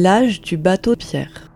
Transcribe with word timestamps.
L'âge 0.00 0.40
du 0.40 0.56
bateau 0.56 0.94
Pierre. 0.94 1.50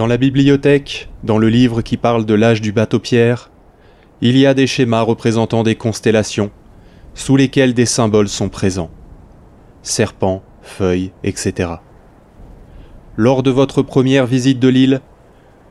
Dans 0.00 0.06
la 0.06 0.16
bibliothèque, 0.16 1.10
dans 1.24 1.36
le 1.36 1.50
livre 1.50 1.82
qui 1.82 1.98
parle 1.98 2.24
de 2.24 2.32
l'âge 2.32 2.62
du 2.62 2.72
bateau-pierre, 2.72 3.50
il 4.22 4.38
y 4.38 4.46
a 4.46 4.54
des 4.54 4.66
schémas 4.66 5.02
représentant 5.02 5.62
des 5.62 5.74
constellations, 5.74 6.50
sous 7.12 7.36
lesquelles 7.36 7.74
des 7.74 7.84
symboles 7.84 8.30
sont 8.30 8.48
présents. 8.48 8.88
Serpents, 9.82 10.42
feuilles, 10.62 11.12
etc. 11.22 11.72
Lors 13.18 13.42
de 13.42 13.50
votre 13.50 13.82
première 13.82 14.24
visite 14.24 14.58
de 14.58 14.68
l'île, 14.68 15.02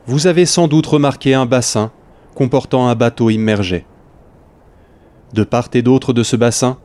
vous 0.06 0.28
avez 0.28 0.46
sans 0.46 0.68
doute 0.68 0.86
remarqué 0.86 1.34
un 1.34 1.46
bassin 1.46 1.90
comportant 2.36 2.86
un 2.86 2.94
bateau 2.94 3.30
immergé. 3.30 3.84
De 5.34 5.42
part 5.42 5.70
et 5.74 5.82
d'autre 5.82 6.12
de 6.12 6.22
ce 6.22 6.36
bassin 6.36 6.78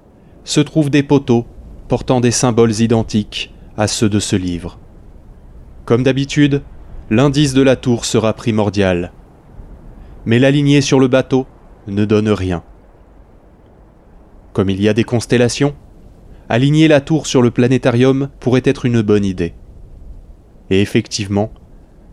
se 0.45 0.61
trouvent 0.61 0.89
des 0.89 1.03
poteaux 1.03 1.45
portant 1.89 2.21
des 2.21 2.31
symboles 2.31 2.81
identiques 2.81 3.53
à 3.77 3.85
ceux 3.85 4.09
de 4.09 4.19
ce 4.19 4.35
livre. 4.35 4.79
Comme 5.85 6.01
d'habitude, 6.01 6.63
l'indice 7.11 7.53
de 7.53 7.61
la 7.61 7.75
tour 7.75 8.03
sera 8.03 8.33
primordial. 8.33 9.11
Mais 10.25 10.39
l'aligner 10.39 10.81
sur 10.81 10.99
le 10.99 11.07
bateau 11.07 11.45
ne 11.87 12.03
donne 12.03 12.29
rien. 12.29 12.63
Comme 14.53 14.71
il 14.71 14.81
y 14.81 14.89
a 14.89 14.93
des 14.93 15.03
constellations, 15.03 15.75
aligner 16.49 16.87
la 16.87 17.01
tour 17.01 17.27
sur 17.27 17.43
le 17.43 17.51
planétarium 17.51 18.29
pourrait 18.39 18.63
être 18.65 18.85
une 18.85 19.01
bonne 19.01 19.25
idée. 19.25 19.53
Et 20.71 20.81
effectivement, 20.81 21.51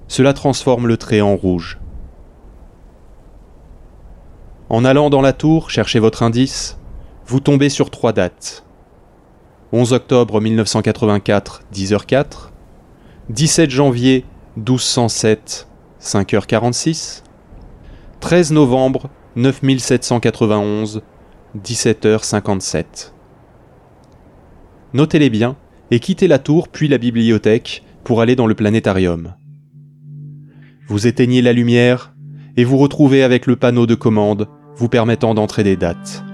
cela 0.08 0.34
transforme 0.34 0.86
le 0.86 0.98
trait 0.98 1.22
en 1.22 1.36
rouge. 1.36 1.78
En 4.68 4.84
allant 4.84 5.08
dans 5.08 5.22
la 5.22 5.32
tour 5.32 5.70
chercher 5.70 6.00
votre 6.00 6.22
indice, 6.22 6.78
vous 7.27 7.40
tombez 7.40 7.70
sur 7.70 7.90
trois 7.90 8.12
dates. 8.12 8.66
11 9.72 9.94
octobre 9.94 10.38
1984, 10.38 11.62
10h04, 11.72 12.50
17 13.30 13.70
janvier 13.70 14.27
1207, 14.56 15.67
5h46, 16.00 17.22
13 18.20 18.53
novembre 18.53 19.08
9791, 19.36 21.03
17h57. 21.58 23.12
Notez-les 24.92 25.30
bien 25.30 25.56
et 25.91 26.00
quittez 26.00 26.28
la 26.28 26.39
tour 26.39 26.69
puis 26.69 26.89
la 26.89 26.98
bibliothèque 26.98 27.83
pour 28.05 28.20
aller 28.20 28.36
dans 28.36 28.47
le 28.47 28.55
planétarium. 28.55 29.34
Vous 30.86 31.06
éteignez 31.06 31.41
la 31.41 31.55
lumière 31.55 32.12
et 32.58 32.64
vous 32.64 32.77
retrouvez 32.77 33.23
avec 33.23 33.47
le 33.47 33.56
panneau 33.56 33.86
de 33.86 33.95
commande 33.95 34.48
vous 34.77 34.89
permettant 34.89 35.33
d'entrer 35.33 35.64
des 35.64 35.77
dates. 35.77 36.25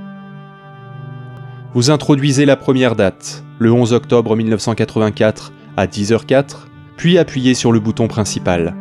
Vous 1.74 1.90
introduisez 1.90 2.46
la 2.46 2.56
première 2.56 2.96
date, 2.96 3.44
le 3.60 3.70
11 3.70 3.92
octobre 3.92 4.34
1984 4.34 5.52
à 5.76 5.86
10h04, 5.86 6.67
puis 6.98 7.16
appuyez 7.16 7.54
sur 7.54 7.72
le 7.72 7.78
bouton 7.80 8.08
principal. 8.08 8.74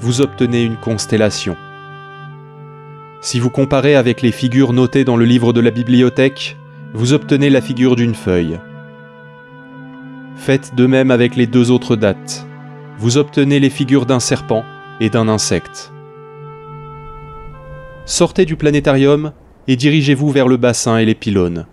Vous 0.00 0.20
obtenez 0.20 0.62
une 0.62 0.76
constellation. 0.76 1.56
Si 3.20 3.40
vous 3.40 3.50
comparez 3.50 3.96
avec 3.96 4.22
les 4.22 4.30
figures 4.30 4.72
notées 4.72 5.04
dans 5.04 5.16
le 5.16 5.24
livre 5.24 5.52
de 5.52 5.60
la 5.60 5.72
bibliothèque, 5.72 6.56
vous 6.94 7.12
obtenez 7.12 7.50
la 7.50 7.60
figure 7.60 7.96
d'une 7.96 8.14
feuille. 8.14 8.60
Faites 10.36 10.76
de 10.76 10.86
même 10.86 11.10
avec 11.10 11.34
les 11.34 11.48
deux 11.48 11.72
autres 11.72 11.96
dates. 11.96 12.46
Vous 12.98 13.18
obtenez 13.18 13.58
les 13.58 13.70
figures 13.70 14.06
d'un 14.06 14.20
serpent 14.20 14.64
et 15.00 15.10
d'un 15.10 15.28
insecte. 15.28 15.92
Sortez 18.04 18.44
du 18.44 18.54
planétarium 18.54 19.32
et 19.66 19.74
dirigez-vous 19.74 20.30
vers 20.30 20.46
le 20.46 20.58
bassin 20.58 20.98
et 20.98 21.04
les 21.04 21.16
pylônes. 21.16 21.66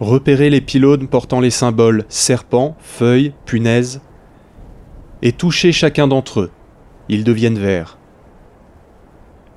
Repérez 0.00 0.50
les 0.50 0.60
pylônes 0.60 1.08
portant 1.08 1.40
les 1.40 1.50
symboles 1.50 2.04
serpent, 2.08 2.76
feuille, 2.80 3.32
punaise, 3.46 4.02
et 5.22 5.32
touchez 5.32 5.72
chacun 5.72 6.06
d'entre 6.06 6.40
eux. 6.40 6.50
Ils 7.08 7.24
deviennent 7.24 7.58
verts. 7.58 7.98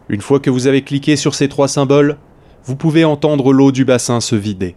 Une 0.07 0.22
fois 0.22 0.39
que 0.39 0.50
vous 0.50 0.67
avez 0.67 0.81
cliqué 0.81 1.16
sur 1.17 1.35
ces 1.35 1.50
trois 1.50 1.67
symboles, 1.67 2.17
vous 2.63 2.75
pouvez 2.75 3.03
entendre 3.03 3.51
l'eau 3.51 3.72
du 3.72 3.83
bassin 3.83 4.22
se 4.22 4.35
vider. 4.35 4.75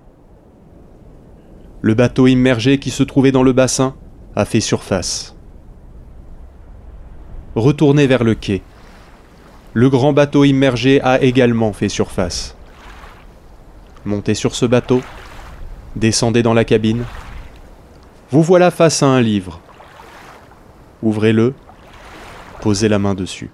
Le 1.80 1.94
bateau 1.94 2.26
immergé 2.26 2.78
qui 2.78 2.90
se 2.90 3.02
trouvait 3.02 3.32
dans 3.32 3.42
le 3.42 3.52
bassin 3.52 3.94
a 4.34 4.44
fait 4.44 4.60
surface. 4.60 5.36
Retournez 7.54 8.06
vers 8.06 8.24
le 8.24 8.34
quai. 8.34 8.62
Le 9.74 9.90
grand 9.90 10.12
bateau 10.12 10.44
immergé 10.44 11.00
a 11.02 11.22
également 11.22 11.72
fait 11.72 11.88
surface. 11.88 12.56
Montez 14.04 14.34
sur 14.34 14.54
ce 14.54 14.66
bateau, 14.66 15.00
descendez 15.96 16.42
dans 16.42 16.54
la 16.54 16.64
cabine. 16.64 17.04
Vous 18.30 18.42
voilà 18.42 18.70
face 18.70 19.02
à 19.02 19.06
un 19.06 19.20
livre. 19.20 19.60
Ouvrez-le, 21.02 21.54
posez 22.60 22.88
la 22.88 22.98
main 22.98 23.14
dessus. 23.14 23.50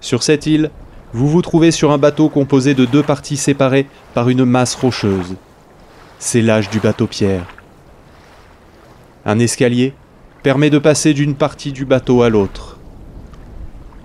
Sur 0.00 0.22
cette 0.22 0.46
île, 0.46 0.70
vous 1.12 1.28
vous 1.28 1.42
trouvez 1.42 1.70
sur 1.70 1.90
un 1.90 1.98
bateau 1.98 2.28
composé 2.28 2.74
de 2.74 2.84
deux 2.84 3.02
parties 3.02 3.36
séparées 3.36 3.86
par 4.14 4.28
une 4.28 4.44
masse 4.44 4.74
rocheuse. 4.74 5.36
C'est 6.18 6.42
l'âge 6.42 6.70
du 6.70 6.80
bateau 6.80 7.06
pierre. 7.06 7.46
Un 9.26 9.38
escalier 9.38 9.92
permet 10.42 10.70
de 10.70 10.78
passer 10.78 11.12
d'une 11.12 11.34
partie 11.34 11.72
du 11.72 11.84
bateau 11.84 12.22
à 12.22 12.30
l'autre. 12.30 12.78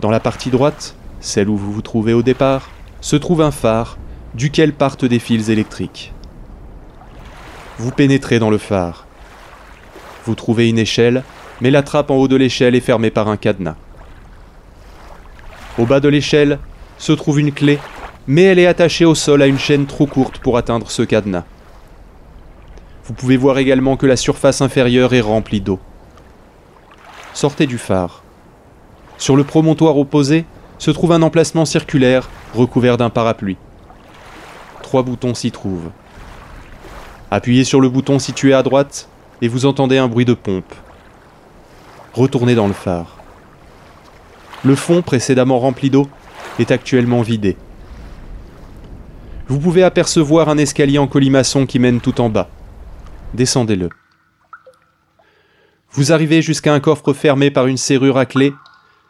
Dans 0.02 0.10
la 0.10 0.20
partie 0.20 0.50
droite, 0.50 0.96
celle 1.22 1.50
où 1.50 1.56
vous 1.56 1.72
vous 1.72 1.82
trouvez 1.82 2.14
au 2.14 2.22
départ, 2.22 2.70
se 3.00 3.16
trouve 3.16 3.42
un 3.42 3.52
phare 3.52 3.98
duquel 4.36 4.74
partent 4.74 5.06
des 5.06 5.20
fils 5.20 5.48
électriques. 5.48 6.14
Vous 7.78 7.92
pénétrez 7.92 8.38
dans 8.38 8.50
le 8.50 8.58
phare. 8.58 9.08
Vous 10.26 10.36
trouvez 10.36 10.68
une 10.68 10.78
échelle, 10.78 11.24
mais 11.62 11.72
la 11.72 11.84
trappe 11.84 12.12
en 12.12 12.16
haut 12.16 12.28
de 12.28 12.36
l'échelle 12.36 12.76
est 12.76 12.82
fermée 12.82 13.12
par 13.12 13.30
un 13.30 13.38
cadenas. 13.38 13.78
Au 15.78 15.86
bas 15.86 16.02
de 16.02 16.10
l'échelle 16.10 16.60
se 16.98 17.14
trouve 17.14 17.40
une 17.40 17.54
clé, 17.54 17.80
mais 18.28 18.44
elle 18.44 18.60
est 18.60 18.66
attachée 18.66 19.06
au 19.06 19.16
sol 19.16 19.42
à 19.42 19.48
une 19.48 19.60
chaîne 19.60 19.86
trop 19.86 20.06
courte 20.06 20.40
pour 20.40 20.58
atteindre 20.58 20.92
ce 20.92 21.04
cadenas. 21.04 21.46
Vous 23.06 23.14
pouvez 23.14 23.38
voir 23.38 23.58
également 23.58 23.96
que 23.96 24.06
la 24.06 24.18
surface 24.18 24.62
inférieure 24.62 25.14
est 25.14 25.22
remplie 25.22 25.62
d'eau. 25.62 25.80
Sortez 27.34 27.68
du 27.68 27.78
phare. 27.78 28.22
Sur 29.18 29.38
le 29.38 29.46
promontoire 29.46 29.98
opposé 29.98 30.46
se 30.78 30.92
trouve 30.92 31.14
un 31.14 31.22
emplacement 31.22 31.64
circulaire 31.64 32.30
recouvert 32.54 32.98
d'un 32.98 33.10
parapluie. 33.10 33.58
Boutons 35.04 35.34
s'y 35.34 35.52
trouvent. 35.52 35.92
Appuyez 37.32 37.64
sur 37.64 37.82
le 37.82 37.90
bouton 37.90 38.20
situé 38.20 38.54
à 38.54 38.64
droite 38.64 39.10
et 39.42 39.48
vous 39.48 39.66
entendez 39.66 39.98
un 39.98 40.08
bruit 40.08 40.26
de 40.26 40.34
pompe. 40.34 40.74
Retournez 42.14 42.56
dans 42.56 42.68
le 42.68 42.74
phare. 42.74 43.18
Le 44.64 44.76
fond, 44.76 45.02
précédemment 45.02 45.60
rempli 45.60 45.90
d'eau, 45.90 46.08
est 46.60 46.72
actuellement 46.72 47.22
vidé. 47.22 47.58
Vous 49.48 49.60
pouvez 49.60 49.84
apercevoir 49.84 50.50
un 50.50 50.58
escalier 50.58 50.98
en 50.98 51.08
colimaçon 51.08 51.66
qui 51.66 51.78
mène 51.78 52.02
tout 52.02 52.20
en 52.22 52.30
bas. 52.30 52.50
Descendez-le. 53.34 53.90
Vous 55.92 56.12
arrivez 56.12 56.42
jusqu'à 56.42 56.74
un 56.74 56.80
coffre 56.80 57.14
fermé 57.14 57.52
par 57.52 57.68
une 57.68 57.78
serrure 57.78 58.18
à 58.18 58.26
clé, 58.26 58.54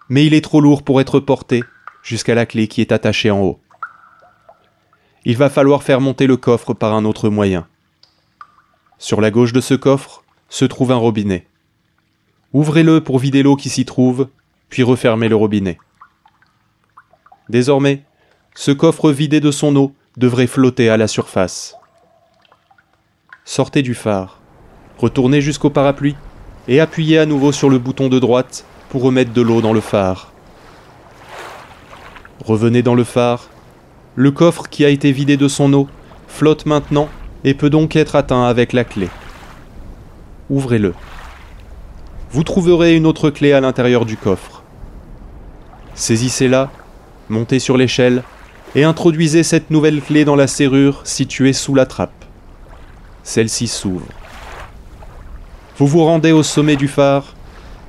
mais 0.10 0.26
il 0.26 0.34
est 0.34 0.44
trop 0.44 0.62
lourd 0.62 0.84
pour 0.84 1.00
être 1.00 1.20
porté 1.20 1.64
jusqu'à 2.04 2.36
la 2.36 2.46
clé 2.46 2.68
qui 2.68 2.82
est 2.82 2.92
attachée 2.92 3.32
en 3.32 3.40
haut. 3.40 3.60
Il 5.28 5.38
va 5.38 5.50
falloir 5.50 5.82
faire 5.82 6.02
monter 6.02 6.28
le 6.28 6.38
coffre 6.38 6.76
par 6.76 6.94
un 6.94 7.04
autre 7.04 7.30
moyen. 7.30 7.68
Sur 9.00 9.22
la 9.22 9.32
gauche 9.32 9.54
de 9.54 9.62
ce 9.62 9.74
coffre 9.74 10.24
se 10.50 10.66
trouve 10.66 10.92
un 10.92 10.98
robinet. 10.98 11.48
Ouvrez-le 12.54 13.02
pour 13.02 13.18
vider 13.18 13.42
l'eau 13.42 13.56
qui 13.56 13.70
s'y 13.70 13.86
trouve, 13.86 14.30
puis 14.70 14.84
refermez 14.84 15.28
le 15.28 15.36
robinet. 15.36 15.80
Désormais, 17.50 18.04
ce 18.54 18.72
coffre 18.72 19.12
vidé 19.12 19.40
de 19.40 19.50
son 19.50 19.76
eau 19.76 19.96
devrait 20.16 20.48
flotter 20.48 20.90
à 20.90 20.98
la 20.98 21.08
surface. 21.08 21.76
Sortez 23.46 23.82
du 23.82 23.96
phare, 23.96 24.40
retournez 25.00 25.42
jusqu'au 25.42 25.72
parapluie 25.72 26.16
et 26.68 26.80
appuyez 26.80 27.18
à 27.18 27.26
nouveau 27.26 27.52
sur 27.52 27.70
le 27.70 27.80
bouton 27.80 28.10
de 28.10 28.20
droite 28.20 28.64
pour 28.90 29.02
remettre 29.02 29.34
de 29.34 29.42
l'eau 29.42 29.62
dans 29.62 29.74
le 29.74 29.82
phare. 29.82 30.32
Revenez 32.44 32.84
dans 32.84 32.96
le 32.96 33.04
phare 33.04 33.50
Le 34.16 34.32
coffre 34.32 34.70
qui 34.70 34.86
a 34.86 34.90
été 34.90 35.12
vidé 35.12 35.36
de 35.36 35.48
son 35.48 35.74
eau 35.74 35.88
flotte 36.28 36.66
maintenant 36.66 37.10
et 37.44 37.54
peut 37.54 37.70
donc 37.70 37.96
être 37.96 38.16
atteint 38.16 38.46
avec 38.46 38.72
la 38.72 38.86
clé. 38.86 39.10
Ouvrez-le. 40.50 40.94
Vous 42.32 42.44
trouverez 42.44 42.96
une 42.96 43.06
autre 43.06 43.30
clé 43.30 43.52
à 43.52 43.62
l'intérieur 43.62 44.06
du 44.06 44.16
coffre. 44.16 44.64
Saisissez-la, 45.96 46.72
montez 47.30 47.60
sur 47.60 47.78
l'échelle 47.78 48.24
et 48.74 48.84
introduisez 48.84 49.44
cette 49.44 49.70
nouvelle 49.70 50.02
clé 50.02 50.26
dans 50.26 50.36
la 50.36 50.48
serrure 50.48 51.02
située 51.06 51.54
sous 51.54 51.76
la 51.76 51.86
trappe. 51.86 52.26
Celle-ci 53.24 53.68
s'ouvre. 53.68 54.06
Vous 55.78 55.88
vous 55.88 56.04
rendez 56.04 56.32
au 56.32 56.44
sommet 56.44 56.78
du 56.78 56.88
phare 56.88 57.36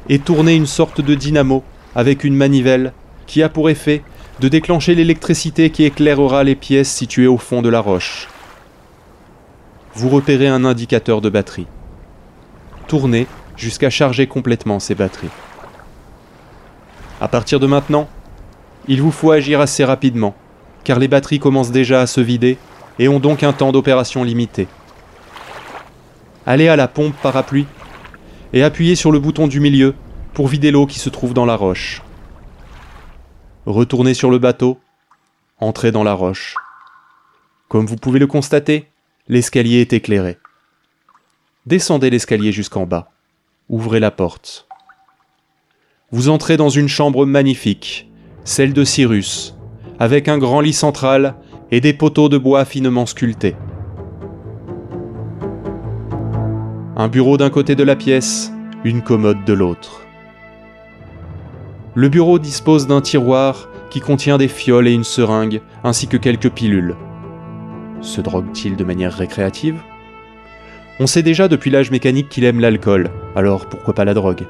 et 0.08 0.18
tournez 0.18 0.54
une 0.54 0.66
sorte 0.66 1.00
de 1.00 1.14
dynamo 1.14 1.62
avec 1.94 2.24
une 2.24 2.34
manivelle 2.34 2.92
qui 3.26 3.42
a 3.42 3.48
pour 3.48 3.70
effet 3.70 4.02
de 4.40 4.48
déclencher 4.48 4.94
l'électricité 4.94 5.70
qui 5.70 5.84
éclairera 5.84 6.44
les 6.44 6.54
pièces 6.54 6.92
situées 6.92 7.26
au 7.26 7.38
fond 7.38 7.62
de 7.62 7.68
la 7.68 7.80
roche. 7.80 8.28
Vous 9.94 10.10
repérez 10.10 10.48
un 10.48 10.64
indicateur 10.64 11.22
de 11.22 11.30
batterie. 11.30 11.66
Tournez 12.86 13.26
jusqu'à 13.56 13.88
charger 13.88 14.26
complètement 14.26 14.78
ces 14.78 14.94
batteries. 14.94 15.30
À 17.20 17.28
partir 17.28 17.58
de 17.60 17.66
maintenant, 17.66 18.08
il 18.88 19.00
vous 19.00 19.10
faut 19.10 19.30
agir 19.30 19.60
assez 19.60 19.84
rapidement, 19.84 20.34
car 20.84 20.98
les 20.98 21.08
batteries 21.08 21.38
commencent 21.38 21.72
déjà 21.72 22.02
à 22.02 22.06
se 22.06 22.20
vider 22.20 22.58
et 22.98 23.08
ont 23.08 23.20
donc 23.20 23.42
un 23.42 23.54
temps 23.54 23.72
d'opération 23.72 24.22
limité. 24.22 24.68
Allez 26.44 26.68
à 26.68 26.76
la 26.76 26.88
pompe 26.88 27.14
parapluie 27.22 27.66
et 28.52 28.62
appuyez 28.62 28.94
sur 28.94 29.10
le 29.10 29.18
bouton 29.18 29.48
du 29.48 29.60
milieu 29.60 29.94
pour 30.34 30.46
vider 30.46 30.70
l'eau 30.70 30.86
qui 30.86 30.98
se 30.98 31.08
trouve 31.08 31.32
dans 31.32 31.46
la 31.46 31.56
roche. 31.56 32.02
Retournez 33.66 34.14
sur 34.14 34.30
le 34.30 34.38
bateau, 34.38 34.78
entrez 35.58 35.90
dans 35.90 36.04
la 36.04 36.12
roche. 36.12 36.54
Comme 37.68 37.84
vous 37.84 37.96
pouvez 37.96 38.20
le 38.20 38.28
constater, 38.28 38.88
l'escalier 39.26 39.80
est 39.80 39.92
éclairé. 39.92 40.38
Descendez 41.66 42.08
l'escalier 42.10 42.52
jusqu'en 42.52 42.86
bas. 42.86 43.10
Ouvrez 43.68 43.98
la 43.98 44.12
porte. 44.12 44.68
Vous 46.12 46.28
entrez 46.28 46.56
dans 46.56 46.68
une 46.68 46.86
chambre 46.86 47.26
magnifique, 47.26 48.08
celle 48.44 48.72
de 48.72 48.84
Cyrus, 48.84 49.56
avec 49.98 50.28
un 50.28 50.38
grand 50.38 50.60
lit 50.60 50.72
central 50.72 51.34
et 51.72 51.80
des 51.80 51.92
poteaux 51.92 52.28
de 52.28 52.38
bois 52.38 52.64
finement 52.64 53.04
sculptés. 53.04 53.56
Un 56.94 57.08
bureau 57.08 57.36
d'un 57.36 57.50
côté 57.50 57.74
de 57.74 57.82
la 57.82 57.96
pièce, 57.96 58.52
une 58.84 59.02
commode 59.02 59.44
de 59.44 59.52
l'autre. 59.52 60.05
Le 61.96 62.10
bureau 62.10 62.38
dispose 62.38 62.86
d'un 62.86 63.00
tiroir 63.00 63.70
qui 63.88 64.00
contient 64.00 64.36
des 64.36 64.48
fioles 64.48 64.86
et 64.86 64.92
une 64.92 65.02
seringue, 65.02 65.62
ainsi 65.82 66.08
que 66.08 66.18
quelques 66.18 66.50
pilules. 66.50 66.94
Se 68.02 68.20
drogue-t-il 68.20 68.76
de 68.76 68.84
manière 68.84 69.14
récréative? 69.14 69.80
On 71.00 71.06
sait 71.06 71.22
déjà 71.22 71.48
depuis 71.48 71.70
l'âge 71.70 71.90
mécanique 71.90 72.28
qu'il 72.28 72.44
aime 72.44 72.60
l'alcool, 72.60 73.08
alors 73.34 73.64
pourquoi 73.64 73.94
pas 73.94 74.04
la 74.04 74.12
drogue? 74.12 74.44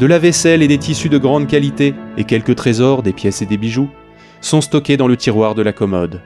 De 0.00 0.06
la 0.06 0.18
vaisselle 0.18 0.60
et 0.60 0.66
des 0.66 0.78
tissus 0.78 1.08
de 1.08 1.18
grande 1.18 1.46
qualité, 1.46 1.94
et 2.16 2.24
quelques 2.24 2.56
trésors, 2.56 3.04
des 3.04 3.12
pièces 3.12 3.40
et 3.40 3.46
des 3.46 3.56
bijoux, 3.56 3.90
sont 4.40 4.60
stockés 4.60 4.96
dans 4.96 5.06
le 5.06 5.16
tiroir 5.16 5.54
de 5.54 5.62
la 5.62 5.72
commode. 5.72 6.20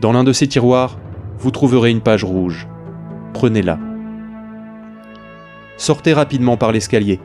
Dans 0.00 0.10
l'un 0.10 0.24
de 0.24 0.32
ces 0.32 0.48
tiroirs, 0.48 0.98
vous 1.38 1.52
trouverez 1.52 1.92
une 1.92 2.00
page 2.00 2.24
rouge. 2.24 2.66
Prenez-la. 3.34 3.78
Sortez 5.76 6.12
rapidement 6.12 6.56
par 6.56 6.72
l'escalier. 6.72 7.20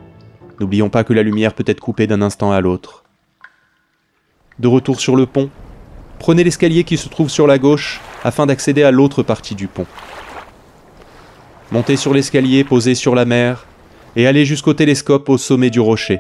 N'oublions 0.60 0.90
pas 0.90 1.04
que 1.04 1.14
la 1.14 1.24
lumière 1.24 1.54
peut 1.54 1.64
être 1.68 1.80
coupée 1.80 2.08
d'un 2.08 2.22
instant 2.22 2.52
à 2.52 2.62
l'autre. 2.62 3.04
De 4.60 4.68
retour 4.68 5.00
sur 5.00 5.16
le 5.16 5.26
pont, 5.26 5.50
prenez 6.20 6.44
l'escalier 6.44 6.84
qui 6.84 6.98
se 6.98 7.08
trouve 7.08 7.30
sur 7.30 7.48
la 7.48 7.58
gauche 7.58 8.02
afin 8.24 8.46
d'accéder 8.46 8.84
à 8.84 8.92
l'autre 8.92 9.24
partie 9.24 9.56
du 9.56 9.68
pont. 9.68 9.88
Montez 11.72 11.96
sur 11.96 12.14
l'escalier 12.14 12.64
posé 12.64 12.94
sur 12.94 13.16
la 13.16 13.26
mer 13.26 13.66
et 14.16 14.28
allez 14.28 14.44
jusqu'au 14.44 14.74
télescope 14.74 15.30
au 15.30 15.38
sommet 15.38 15.70
du 15.70 15.80
rocher. 15.80 16.20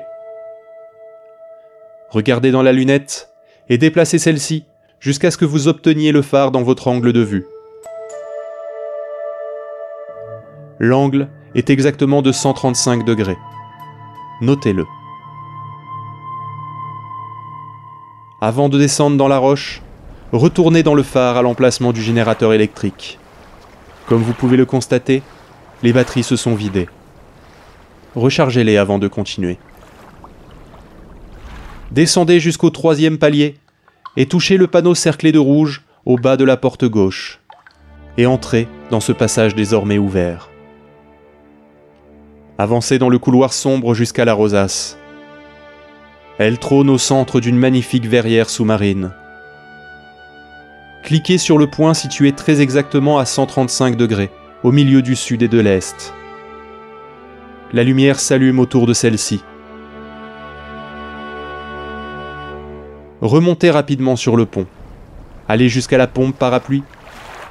Regardez 2.12 2.51
dans 2.51 2.62
la 2.62 2.71
lunette 2.71 3.30
et 3.68 3.77
déplacez 3.77 4.19
celle-ci 4.19 4.65
jusqu'à 5.00 5.31
ce 5.31 5.38
que 5.38 5.45
vous 5.45 5.68
obteniez 5.68 6.12
le 6.12 6.21
phare 6.21 6.51
dans 6.51 6.63
votre 6.63 6.88
angle 6.88 7.12
de 7.13 7.21
vue. 7.21 7.45
L'angle 10.80 11.27
est 11.56 11.69
exactement 11.69 12.21
de 12.21 12.31
135 12.31 13.03
degrés. 13.03 13.38
Notez-le. 14.41 14.86
Avant 18.41 18.69
de 18.69 18.77
descendre 18.77 19.18
dans 19.18 19.27
la 19.27 19.38
roche, 19.38 19.81
retournez 20.31 20.81
dans 20.81 20.94
le 20.94 21.03
phare 21.03 21.36
à 21.36 21.41
l'emplacement 21.41 21.91
du 21.91 22.01
générateur 22.01 22.53
électrique. 22.53 23.19
Comme 24.07 24.21
vous 24.21 24.33
pouvez 24.33 24.56
le 24.56 24.65
constater, 24.65 25.21
les 25.83 25.91
batteries 25.91 26.24
se 26.24 26.38
sont 26.38 26.56
vidées. 26.56 26.88
Rechargez-les 28.15 28.77
avant 28.77 28.97
de 28.97 29.09
continuer. 29.09 29.57
Descendez 31.91 32.39
jusqu'au 32.39 32.69
troisième 32.69 33.18
palier 33.18 33.57
et 34.15 34.25
touchez 34.25 34.57
le 34.57 34.68
panneau 34.68 34.95
cerclé 34.95 35.31
de 35.31 35.39
rouge 35.39 35.83
au 36.06 36.15
bas 36.15 36.38
de 36.38 36.44
la 36.44 36.56
porte 36.56 36.86
gauche, 36.86 37.39
et 38.18 38.25
entrez 38.25 38.68
dans 38.89 39.00
ce 39.00 39.12
passage 39.12 39.53
désormais 39.53 39.97
ouvert. 39.97 40.49
Avancez 42.59 43.00
dans 43.00 43.07
le 43.07 43.19
couloir 43.19 43.53
sombre 43.53 43.94
jusqu'à 43.94 44.25
la 44.25 44.33
rosace. 44.33 44.97
Elle 46.39 46.59
trône 46.59 46.89
au 46.89 46.97
centre 46.97 47.39
d'une 47.39 47.56
magnifique 47.56 48.06
verrière 48.06 48.50
sous-marine. 48.50 49.11
Cliquez 51.03 51.38
sur 51.38 51.57
le 51.57 51.67
point 51.67 51.94
situé 51.94 52.33
très 52.33 52.59
exactement 52.59 53.17
à 53.17 53.23
135 53.23 53.95
degrés, 53.95 54.29
au 54.63 54.73
milieu 54.73 55.01
du 55.01 55.15
sud 55.15 55.41
et 55.41 55.47
de 55.47 55.57
l'est. 55.57 56.13
La 57.71 57.85
lumière 57.85 58.19
s'allume 58.19 58.59
autour 58.59 58.88
de 58.88 58.94
celle-ci. 58.94 59.41
Remontez 63.21 63.71
rapidement 63.71 64.17
sur 64.17 64.35
le 64.35 64.45
pont. 64.45 64.67
Allez 65.47 65.69
jusqu'à 65.69 65.97
la 65.97 66.07
pompe 66.07 66.35
parapluie 66.35 66.83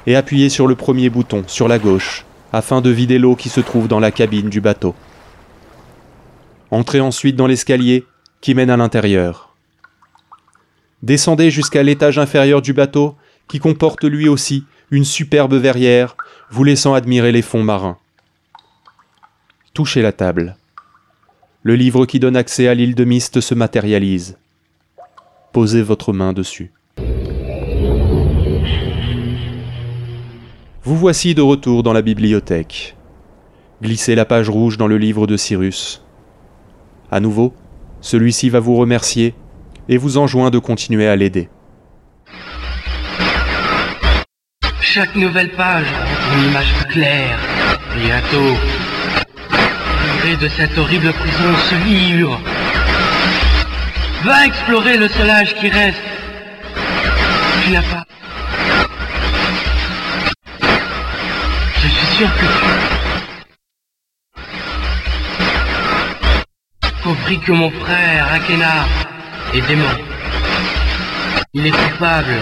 et 0.05 0.15
appuyez 0.15 0.49
sur 0.49 0.67
le 0.67 0.75
premier 0.75 1.09
bouton 1.09 1.45
sur 1.47 1.67
la 1.67 1.79
gauche 1.79 2.27
afin 2.53 2.81
de 2.81 2.89
vider 2.89 3.19
l'eau 3.19 3.35
qui 3.35 3.49
se 3.49 3.59
trouve 3.59 3.87
dans 3.87 3.99
la 3.99 4.11
cabine 4.11 4.49
du 4.49 4.61
bateau. 4.61 4.95
Entrez 6.71 6.99
ensuite 6.99 7.35
dans 7.35 7.47
l'escalier 7.47 8.05
qui 8.41 8.53
mène 8.53 8.69
à 8.69 8.77
l'intérieur. 8.77 9.55
Descendez 11.01 11.51
jusqu'à 11.51 11.83
l'étage 11.83 12.19
inférieur 12.19 12.61
du 12.61 12.73
bateau 12.73 13.15
qui 13.47 13.59
comporte 13.59 14.03
lui 14.03 14.27
aussi 14.27 14.65
une 14.91 15.05
superbe 15.05 15.53
verrière 15.53 16.15
vous 16.49 16.63
laissant 16.63 16.93
admirer 16.93 17.31
les 17.31 17.41
fonds 17.41 17.63
marins. 17.63 17.97
Touchez 19.73 20.01
la 20.01 20.11
table. 20.11 20.57
Le 21.63 21.75
livre 21.75 22.05
qui 22.05 22.19
donne 22.19 22.35
accès 22.35 22.67
à 22.67 22.73
l'île 22.73 22.95
de 22.95 23.03
Mist 23.03 23.41
se 23.41 23.53
matérialise. 23.53 24.37
Posez 25.51 25.81
votre 25.81 26.13
main 26.13 26.33
dessus. 26.33 26.71
Vous 30.89 30.97
voici 30.97 31.35
de 31.35 31.43
retour 31.43 31.83
dans 31.83 31.93
la 31.93 32.01
bibliothèque. 32.01 32.95
Glissez 33.79 34.15
la 34.15 34.25
page 34.25 34.49
rouge 34.49 34.75
dans 34.75 34.87
le 34.87 34.97
livre 34.97 35.27
de 35.27 35.37
Cyrus. 35.37 36.03
À 37.11 37.19
nouveau, 37.19 37.53
celui-ci 38.01 38.49
va 38.49 38.59
vous 38.59 38.75
remercier 38.75 39.35
et 39.87 39.97
vous 39.97 40.17
enjoint 40.17 40.49
de 40.49 40.57
continuer 40.57 41.07
à 41.07 41.15
l'aider. 41.15 41.47
Chaque 44.81 45.15
nouvelle 45.15 45.51
page 45.51 45.85
une 46.33 46.49
image 46.49 46.73
claire. 46.89 47.37
Bientôt, 47.95 48.57
livré 50.15 50.37
de 50.41 50.47
cette 50.47 50.75
horrible 50.75 51.13
prison 51.13 51.55
se 51.69 51.87
livre. 51.87 52.41
Va 54.23 54.47
explorer 54.47 54.97
le 54.97 55.07
seul 55.07 55.29
âge 55.29 55.53
qui 55.53 55.69
reste. 55.69 56.01
Tu 57.63 57.73
n'as 57.73 57.83
pas 57.83 58.05
Tu... 62.19 62.25
Compris 67.01 67.39
que 67.39 67.53
mon 67.53 67.71
frère, 67.71 68.33
Akena, 68.33 68.85
est 69.53 69.61
démon. 69.61 69.85
Il 71.53 71.65
est 71.65 71.71
coupable. 71.71 72.35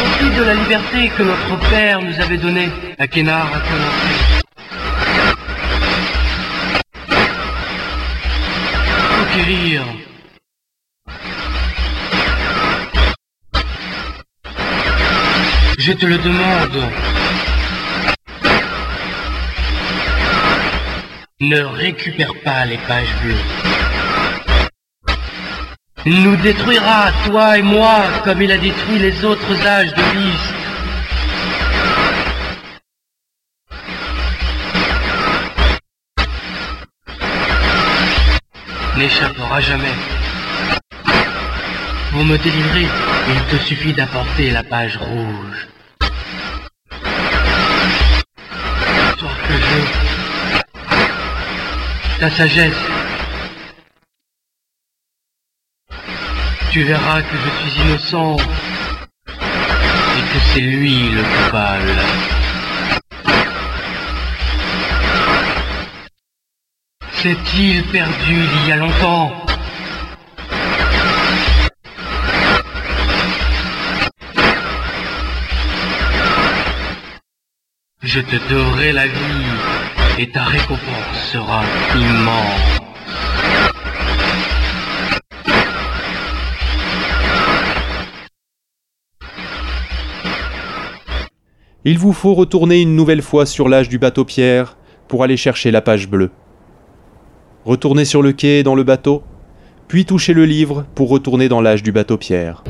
Profit 0.00 0.30
de 0.36 0.42
la 0.42 0.54
liberté 0.54 1.12
que 1.16 1.22
notre 1.22 1.56
père 1.70 2.02
nous 2.02 2.20
avait 2.20 2.36
donnée. 2.36 2.70
Akena 2.98 3.42
a 3.42 3.60
te 15.96 16.06
le 16.06 16.18
demande. 16.18 16.90
Ne 21.40 21.60
récupère 21.60 22.34
pas 22.42 22.64
les 22.64 22.78
pages 22.78 23.14
bleues. 23.22 23.34
Il 26.06 26.22
nous 26.22 26.36
détruira, 26.36 27.12
toi 27.26 27.58
et 27.58 27.62
moi, 27.62 28.02
comme 28.24 28.42
il 28.42 28.50
a 28.52 28.58
détruit 28.58 28.98
les 28.98 29.24
autres 29.24 29.66
âges 29.66 29.94
de 29.94 30.02
Beast. 30.12 30.54
N'échappera 38.96 39.60
jamais. 39.60 39.94
Pour 42.12 42.24
me 42.24 42.36
délivrer, 42.38 42.86
il 43.28 43.58
te 43.58 43.62
suffit 43.64 43.92
d'apporter 43.92 44.50
la 44.50 44.62
page 44.62 44.96
rouge. 44.96 45.73
Sagesse. 52.30 52.74
Tu 56.70 56.82
verras 56.84 57.22
que 57.22 57.36
je 57.36 57.50
suis 57.68 57.80
innocent 57.82 58.36
et 59.28 60.22
que 60.32 60.38
c'est 60.52 60.60
lui 60.60 61.10
le 61.10 61.22
coupable. 61.22 61.94
Cette 67.12 67.54
île 67.54 67.84
perdue 67.84 68.44
il 68.56 68.68
y 68.68 68.72
a 68.72 68.76
longtemps? 68.76 69.32
Je 78.02 78.20
te 78.20 78.36
donnerai 78.48 78.92
la 78.92 79.06
vie 79.06 80.03
et 80.18 80.30
ta 80.30 80.44
récompense 80.44 81.30
sera 81.32 81.62
immense. 81.96 82.80
Il 91.84 91.98
vous 91.98 92.12
faut 92.12 92.34
retourner 92.34 92.80
une 92.80 92.94
nouvelle 92.96 93.22
fois 93.22 93.44
sur 93.44 93.68
l'âge 93.68 93.88
du 93.88 93.98
bateau 93.98 94.24
Pierre 94.24 94.76
pour 95.08 95.22
aller 95.22 95.36
chercher 95.36 95.70
la 95.70 95.82
page 95.82 96.08
bleue. 96.08 96.30
Retournez 97.64 98.04
sur 98.04 98.22
le 98.22 98.32
quai 98.32 98.62
dans 98.62 98.74
le 98.74 98.84
bateau, 98.84 99.22
puis 99.88 100.04
touchez 100.04 100.32
le 100.32 100.44
livre 100.44 100.86
pour 100.94 101.10
retourner 101.10 101.48
dans 101.48 101.60
l'âge 101.60 101.82
du 101.82 101.92
bateau 101.92 102.16
Pierre. 102.16 102.62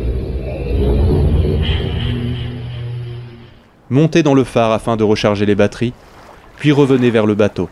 Montez 3.90 4.22
dans 4.22 4.34
le 4.34 4.44
phare 4.44 4.72
afin 4.72 4.96
de 4.96 5.04
recharger 5.04 5.46
les 5.46 5.54
batteries, 5.54 5.92
puis 6.56 6.72
revenez 6.72 7.10
vers 7.10 7.26
le 7.26 7.34
bateau. 7.34 7.68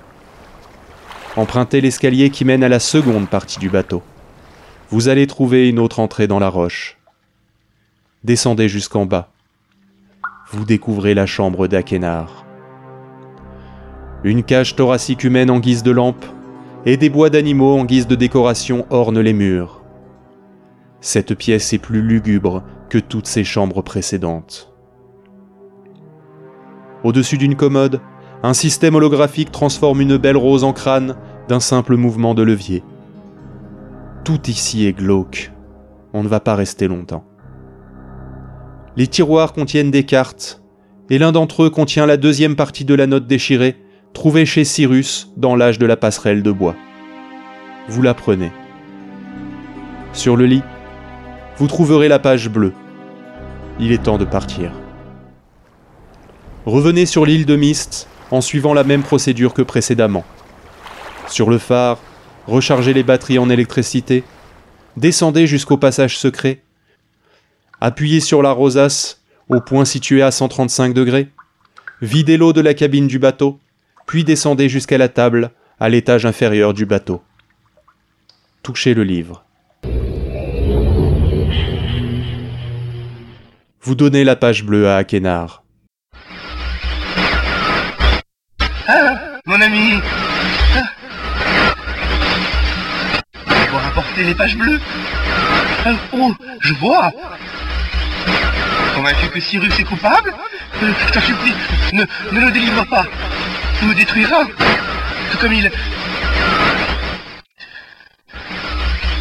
Empruntez 1.36 1.80
l'escalier 1.80 2.30
qui 2.30 2.44
mène 2.44 2.64
à 2.64 2.68
la 2.68 2.78
seconde 2.78 3.28
partie 3.28 3.58
du 3.58 3.70
bateau. 3.70 4.02
Vous 4.90 5.08
allez 5.08 5.26
trouver 5.26 5.68
une 5.68 5.78
autre 5.78 6.00
entrée 6.00 6.26
dans 6.26 6.38
la 6.38 6.48
roche. 6.48 6.98
Descendez 8.24 8.68
jusqu'en 8.68 9.06
bas 9.06 9.32
vous 10.52 10.64
découvrez 10.66 11.14
la 11.14 11.24
chambre 11.24 11.66
d'Akenar. 11.66 12.44
Une 14.22 14.42
cage 14.42 14.76
thoracique 14.76 15.24
humaine 15.24 15.50
en 15.50 15.58
guise 15.58 15.82
de 15.82 15.90
lampe 15.90 16.24
et 16.84 16.96
des 16.96 17.08
bois 17.08 17.30
d'animaux 17.30 17.78
en 17.78 17.84
guise 17.84 18.06
de 18.06 18.14
décoration 18.14 18.86
ornent 18.90 19.20
les 19.20 19.32
murs. 19.32 19.82
Cette 21.00 21.34
pièce 21.34 21.72
est 21.72 21.78
plus 21.78 22.02
lugubre 22.02 22.62
que 22.90 22.98
toutes 22.98 23.26
ses 23.26 23.44
chambres 23.44 23.82
précédentes. 23.82 24.72
Au-dessus 27.02 27.38
d'une 27.38 27.56
commode, 27.56 28.00
un 28.42 28.54
système 28.54 28.96
holographique 28.96 29.52
transforme 29.52 30.00
une 30.00 30.16
belle 30.16 30.36
rose 30.36 30.64
en 30.64 30.72
crâne 30.72 31.16
d'un 31.48 31.60
simple 31.60 31.96
mouvement 31.96 32.34
de 32.34 32.42
levier. 32.42 32.82
Tout 34.24 34.48
ici 34.48 34.86
est 34.86 34.92
glauque. 34.92 35.52
On 36.12 36.22
ne 36.22 36.28
va 36.28 36.40
pas 36.40 36.54
rester 36.54 36.88
longtemps. 36.88 37.24
Les 38.96 39.06
tiroirs 39.06 39.52
contiennent 39.52 39.90
des 39.90 40.04
cartes, 40.04 40.62
et 41.08 41.18
l'un 41.18 41.32
d'entre 41.32 41.64
eux 41.64 41.70
contient 41.70 42.06
la 42.06 42.16
deuxième 42.16 42.56
partie 42.56 42.84
de 42.84 42.94
la 42.94 43.06
note 43.06 43.26
déchirée, 43.26 43.76
trouvée 44.12 44.44
chez 44.44 44.64
Cyrus 44.64 45.32
dans 45.36 45.56
l'âge 45.56 45.78
de 45.78 45.86
la 45.86 45.96
passerelle 45.96 46.42
de 46.42 46.52
bois. 46.52 46.74
Vous 47.88 48.02
la 48.02 48.14
prenez. 48.14 48.50
Sur 50.12 50.36
le 50.36 50.46
lit, 50.46 50.62
vous 51.56 51.68
trouverez 51.68 52.08
la 52.08 52.18
page 52.18 52.48
bleue. 52.48 52.72
Il 53.78 53.92
est 53.92 54.02
temps 54.02 54.18
de 54.18 54.24
partir. 54.24 54.72
Revenez 56.66 57.06
sur 57.06 57.24
l'île 57.24 57.46
de 57.46 57.56
Mist 57.56 58.08
en 58.32 58.40
suivant 58.40 58.74
la 58.74 58.82
même 58.82 59.02
procédure 59.02 59.54
que 59.54 59.62
précédemment. 59.62 60.24
Sur 61.28 61.50
le 61.50 61.58
phare, 61.58 61.98
rechargez 62.48 62.94
les 62.94 63.04
batteries 63.04 63.38
en 63.38 63.48
électricité, 63.48 64.24
descendez 64.96 65.46
jusqu'au 65.46 65.76
passage 65.76 66.18
secret 66.18 66.62
Appuyez 67.84 68.20
sur 68.20 68.42
la 68.42 68.52
rosace 68.52 69.20
au 69.48 69.60
point 69.60 69.84
situé 69.84 70.22
à 70.22 70.30
135 70.30 70.94
degrés. 70.94 71.28
Videz 72.00 72.36
l'eau 72.36 72.52
de 72.52 72.60
la 72.60 72.74
cabine 72.74 73.08
du 73.08 73.18
bateau, 73.18 73.58
puis 74.06 74.22
descendez 74.22 74.68
jusqu'à 74.68 74.98
la 74.98 75.08
table 75.08 75.50
à 75.80 75.88
l'étage 75.88 76.24
inférieur 76.24 76.74
du 76.74 76.86
bateau. 76.86 77.22
Touchez 78.62 78.94
le 78.94 79.02
livre. 79.02 79.44
Vous 83.82 83.96
donnez 83.96 84.22
la 84.22 84.36
page 84.36 84.64
bleue 84.64 84.88
à 84.88 84.96
Akenar. 84.96 85.61
Mon 89.46 89.60
ami 89.60 90.00
ah. 90.76 90.82
Pour 93.70 93.80
apporter 93.80 94.24
les 94.24 94.34
pages 94.34 94.56
bleues 94.56 94.80
ah, 95.86 95.90
Oh, 96.12 96.34
je 96.60 96.74
vois 96.74 97.10
Convaincu 98.94 99.28
que 99.28 99.40
Cyrus 99.40 99.78
est 99.78 99.84
coupable? 99.84 100.34
Euh, 100.82 100.92
Je 101.06 101.12
t'en 101.12 101.20
supplie, 101.20 101.54
ne, 101.92 102.04
ne 102.32 102.40
le 102.40 102.50
délivre 102.50 102.84
pas. 102.86 103.04
Il 103.80 103.88
me 103.88 103.94
détruira. 103.94 104.44
Tout 105.30 105.38
comme 105.38 105.52
il... 105.52 105.70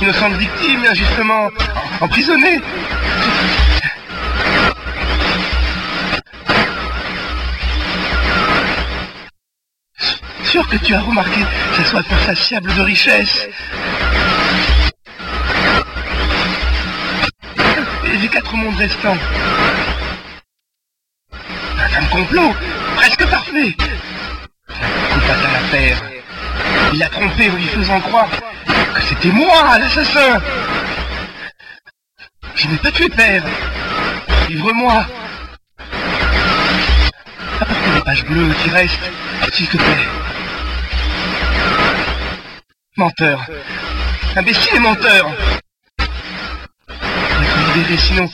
Innocente 0.02 0.34
victime, 0.34 0.84
injustement 0.90 1.50
emprisonnée. 2.02 2.60
Sûr 10.52 10.68
que 10.68 10.76
tu 10.76 10.94
as 10.94 11.00
remarqué 11.00 11.40
sa 11.78 11.86
soif 11.86 12.06
insatiable 12.12 12.74
de 12.74 12.82
richesse. 12.82 13.48
Et 18.04 18.18
les 18.18 18.28
quatre 18.28 18.54
mondes 18.58 18.76
restants 18.76 19.18
un 21.98 22.06
complot 22.08 22.54
presque 22.98 23.26
parfait. 23.28 23.78
L'affaire. 24.68 26.02
Il 26.92 27.00
l'a 27.00 27.08
trompé 27.08 27.50
en 27.50 27.56
lui 27.56 27.68
faisant 27.68 28.02
croire 28.02 28.30
que 28.68 29.02
c'était 29.04 29.32
moi 29.32 29.80
l'assassin. 29.80 30.42
Je 32.56 32.68
n'ai 32.68 32.78
pas 32.78 32.92
tué 32.92 33.08
père. 33.08 33.46
Livre-moi. 34.50 35.06
Apporte 37.62 37.96
les 37.96 38.02
pages 38.02 38.26
bleues 38.26 38.54
qui 38.62 38.70
restent, 38.70 39.12
s'il 39.54 39.68
te 39.70 39.78
plaît. 39.78 40.21
Menteur. 42.98 43.50
Imbécile 44.36 44.76
et 44.76 44.80
menteur. 44.80 45.32
Va 45.98 46.06
sinon 47.98 48.30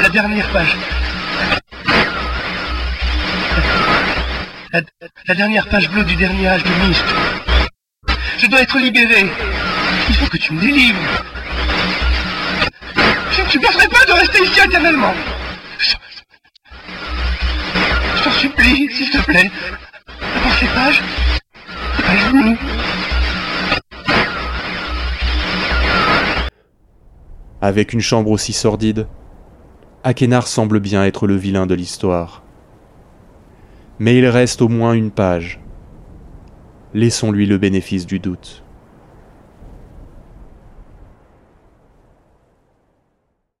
la 0.00 0.08
dernière 0.08 0.48
page. 0.50 0.76
La, 4.72 5.34
dernière 5.34 5.66
page 5.66 5.90
bleue 5.90 6.04
du 6.04 6.14
dernier 6.14 6.46
âge 6.46 6.62
de 6.62 6.70
Mist. 6.86 7.04
Je 8.38 8.46
dois 8.46 8.62
être 8.62 8.78
libéré. 8.78 9.26
Il 10.08 10.14
faut 10.14 10.26
que 10.26 10.36
tu 10.36 10.52
me 10.52 10.60
délivres. 10.60 11.00
Je 13.32 13.42
ne 13.42 13.48
supporterai 13.48 13.88
pas 13.88 14.04
de 14.04 14.12
rester 14.12 14.44
ici 14.44 14.60
éternellement. 14.60 15.14
Je, 15.78 15.94
t'en 18.22 18.30
supplie, 18.30 18.88
s'il 18.92 19.10
te 19.10 19.18
plaît. 19.22 19.50
Apporte 20.36 20.60
ces 20.60 20.66
pages. 20.66 21.02
Avec 27.60 27.92
une 27.92 28.00
chambre 28.00 28.30
aussi 28.30 28.52
sordide, 28.52 29.06
Akenar 30.02 30.46
semble 30.46 30.80
bien 30.80 31.04
être 31.04 31.26
le 31.26 31.36
vilain 31.36 31.66
de 31.66 31.74
l'histoire 31.74 32.42
mais 34.00 34.16
il 34.16 34.26
reste 34.26 34.62
au 34.62 34.68
moins 34.68 34.94
une 34.94 35.10
page. 35.10 35.60
Laissons-lui 36.94 37.46
le 37.46 37.58
bénéfice 37.58 38.06
du 38.06 38.18
doute. 38.18 38.64